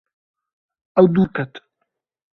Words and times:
Ew 0.99 1.05
dûr 1.13 1.29
ket. 1.35 1.53